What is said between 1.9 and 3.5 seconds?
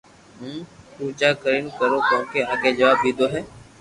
ڪونڪھ آگي جواب ديوو ھي